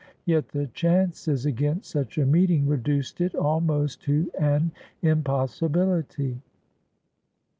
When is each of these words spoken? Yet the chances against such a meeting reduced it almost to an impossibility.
Yet 0.25 0.47
the 0.49 0.65
chances 0.65 1.45
against 1.45 1.91
such 1.91 2.17
a 2.17 2.25
meeting 2.25 2.65
reduced 2.65 3.21
it 3.21 3.35
almost 3.35 4.01
to 4.05 4.31
an 4.39 4.71
impossibility. 5.03 6.41